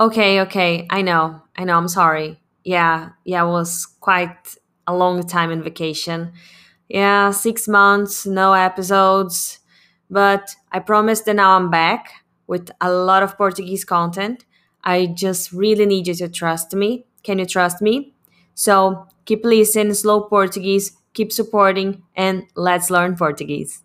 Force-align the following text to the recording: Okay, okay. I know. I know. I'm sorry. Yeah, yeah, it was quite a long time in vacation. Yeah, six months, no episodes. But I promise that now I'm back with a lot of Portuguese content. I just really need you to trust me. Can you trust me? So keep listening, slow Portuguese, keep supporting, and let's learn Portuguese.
Okay, 0.00 0.40
okay. 0.42 0.86
I 0.90 1.02
know. 1.02 1.42
I 1.56 1.64
know. 1.64 1.76
I'm 1.76 1.88
sorry. 1.88 2.40
Yeah, 2.64 3.10
yeah, 3.24 3.44
it 3.44 3.48
was 3.48 3.86
quite 4.00 4.56
a 4.86 4.94
long 4.94 5.26
time 5.26 5.50
in 5.50 5.62
vacation. 5.62 6.32
Yeah, 6.88 7.30
six 7.30 7.68
months, 7.68 8.26
no 8.26 8.52
episodes. 8.52 9.58
But 10.10 10.54
I 10.72 10.78
promise 10.80 11.22
that 11.22 11.34
now 11.36 11.56
I'm 11.56 11.70
back 11.70 12.10
with 12.46 12.70
a 12.80 12.90
lot 12.92 13.22
of 13.22 13.36
Portuguese 13.36 13.84
content. 13.84 14.44
I 14.84 15.06
just 15.06 15.52
really 15.52 15.86
need 15.86 16.06
you 16.06 16.14
to 16.14 16.28
trust 16.28 16.74
me. 16.74 17.06
Can 17.22 17.38
you 17.38 17.46
trust 17.46 17.82
me? 17.82 18.14
So 18.54 19.06
keep 19.26 19.44
listening, 19.44 19.92
slow 19.94 20.22
Portuguese, 20.22 20.92
keep 21.12 21.32
supporting, 21.32 22.02
and 22.16 22.44
let's 22.56 22.90
learn 22.90 23.16
Portuguese. 23.16 23.82